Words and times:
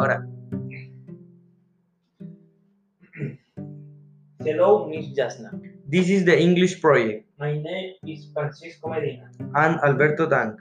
Ahora, 0.00 0.24
Hello, 4.40 4.88
Miss 4.88 5.12
Jasna. 5.12 5.52
this 5.84 6.08
is 6.08 6.24
the 6.24 6.32
English 6.32 6.80
project. 6.80 7.28
My 7.38 7.52
name 7.60 8.00
is 8.08 8.24
Francisco 8.32 8.88
Medina. 8.88 9.28
And 9.54 9.76
Alberto 9.84 10.24
Tank. 10.24 10.56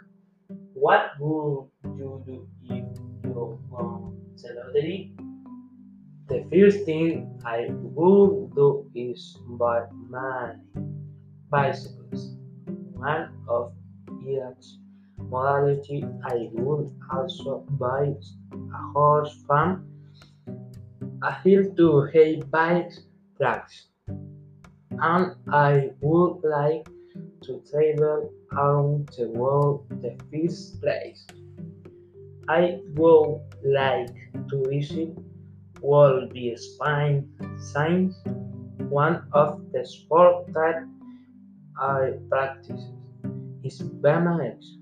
What 0.76 1.16
would 1.24 1.72
you 1.88 2.20
do 2.28 2.48
if 2.68 2.84
you 3.24 3.56
won 3.72 4.20
the 4.36 4.60
lottery? 4.60 5.16
The 6.28 6.44
first 6.52 6.84
thing 6.84 7.32
I 7.48 7.72
would 7.72 8.52
do 8.60 8.92
is 8.92 9.40
buy 9.56 9.88
money, 10.12 10.60
bicycles. 11.48 12.36
One 12.92 13.32
of 13.48 13.72
each 14.20 14.84
modality, 15.30 16.04
I 16.24 16.50
would 16.54 16.92
also 17.12 17.66
buy 17.72 18.14
a 18.54 18.82
horse 18.94 19.44
farm, 19.48 19.88
a 21.22 21.34
hill 21.42 21.66
to 21.78 22.06
hay 22.14 22.42
bikes 22.42 23.02
tracks, 23.38 23.88
and 24.08 25.36
I 25.52 25.92
would 26.02 26.42
like 26.44 26.88
to 27.44 27.62
travel 27.70 28.32
around 28.52 29.10
the 29.18 29.30
world 29.30 29.86
the 30.02 30.18
first 30.32 30.82
place. 30.82 31.26
I 32.48 32.80
would 32.96 33.42
like 33.64 34.16
to 34.50 34.64
visit 34.68 35.18
World 35.82 36.34
be 36.34 36.56
Spain 36.58 37.30
Science, 37.58 38.16
one 38.90 39.24
of 39.32 39.62
the 39.72 39.86
sport 39.86 40.52
that 40.54 40.86
I 41.80 42.14
practice 42.30 42.84
is 43.64 43.82
BMX, 43.82 44.79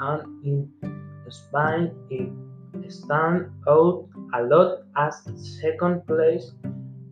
and 0.00 0.44
in 0.44 0.68
Spain 1.28 1.92
it 2.10 2.92
stands 2.92 3.48
out 3.68 4.08
a 4.34 4.42
lot 4.42 4.78
as 4.96 5.22
second 5.60 6.06
place 6.06 6.52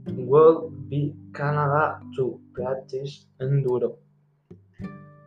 will 0.06 0.70
be 0.88 1.14
Canada 1.34 2.00
to 2.16 2.40
practice 2.52 3.26
enduro. 3.40 3.96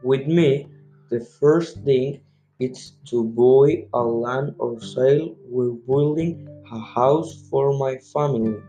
With 0.03 0.27
me, 0.27 0.67
the 1.09 1.19
first 1.39 1.83
thing 1.83 2.21
is 2.59 2.94
to 3.05 3.23
buy 3.23 3.86
a 3.93 4.02
land 4.03 4.55
or 4.59 4.81
sale. 4.81 5.36
We're 5.47 5.77
building 5.88 6.47
a 6.71 6.80
house 6.80 7.47
for 7.49 7.77
my 7.77 7.97
family. 8.14 8.61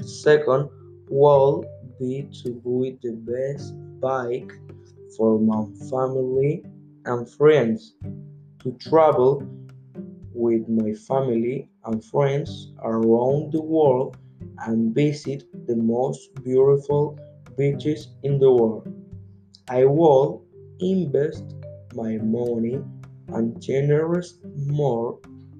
Second 0.00 0.68
will 1.08 1.64
be 2.00 2.28
to 2.42 2.52
buy 2.64 2.96
the 3.02 3.12
best 3.12 3.74
bike 4.00 4.52
for 5.16 5.38
my 5.38 5.64
family 5.90 6.64
and 7.04 7.28
friends. 7.28 7.94
To 8.62 8.72
travel 8.78 9.42
with 10.32 10.68
my 10.68 10.92
family 10.94 11.68
and 11.84 12.04
friends 12.04 12.72
around 12.84 13.52
the 13.52 13.62
world 13.62 14.16
and 14.66 14.94
visit 14.94 15.44
the 15.66 15.76
most 15.76 16.30
beautiful 16.44 17.18
beaches 17.56 18.08
in 18.22 18.38
the 18.38 18.50
world. 18.50 18.86
I 19.68 19.84
will 19.84 20.44
invest 20.80 21.44
my 21.94 22.18
money 22.18 22.80
and 23.28 23.60
generate 23.60 24.32
more 24.66 25.18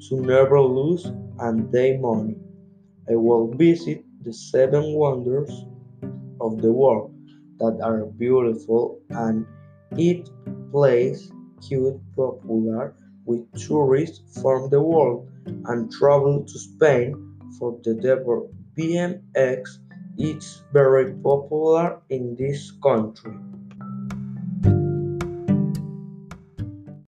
to 0.09 0.21
never 0.21 0.61
lose 0.61 1.07
and 1.41 1.73
day 1.73 1.97
money. 1.99 2.37
I 3.11 3.17
will 3.17 3.53
visit 3.55 4.05
the 4.23 4.33
seven 4.33 4.95
wonders 4.95 5.51
of 6.41 6.63
the 6.63 6.73
world 6.73 7.15
that 7.59 7.81
are 7.83 8.07
beautiful 8.07 9.01
and 9.11 9.47
eat 9.97 10.29
place 10.73 11.31
cute 11.61 12.01
popular 12.17 12.95
with 13.25 13.45
tourists 13.55 14.41
from 14.43 14.71
the 14.71 14.81
world 14.81 15.29
and 15.67 15.93
travel 15.93 16.43
to 16.45 16.59
Spain 16.59 17.15
for 17.59 17.79
the 17.85 17.95
debut 17.95 18.49
BMX 18.77 19.79
It's 20.19 20.63
very 20.73 21.13
popular 21.15 22.01
in 22.11 22.37
this 22.37 22.73
country. 22.83 23.33